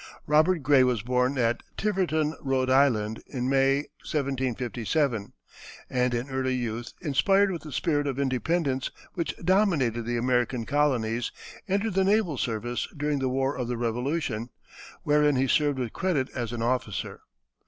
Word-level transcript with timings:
Robert 0.25 0.63
Gray 0.63 0.83
was 0.83 1.03
born 1.03 1.37
at 1.37 1.61
Tiverton, 1.77 2.33
R. 2.43 2.57
I., 2.71 2.87
in 3.27 3.47
May, 3.47 3.75
1757, 4.01 5.33
and 5.91 6.13
in 6.15 6.27
early 6.27 6.55
youth, 6.55 6.93
inspired 7.01 7.51
with 7.51 7.61
the 7.61 7.71
spirit 7.71 8.07
of 8.07 8.17
independence 8.17 8.89
which 9.13 9.35
dominated 9.45 10.01
the 10.05 10.17
American 10.17 10.65
Colonies, 10.65 11.31
entered 11.67 11.93
the 11.93 12.03
naval 12.03 12.39
service 12.39 12.87
during 12.97 13.19
the 13.19 13.29
war 13.29 13.55
of 13.55 13.67
the 13.67 13.77
Revolution, 13.77 14.49
wherein 15.03 15.35
he 15.35 15.45
served 15.47 15.77
with 15.77 15.93
credit 15.93 16.29
as 16.33 16.51
an 16.51 16.63
officer. 16.63 17.21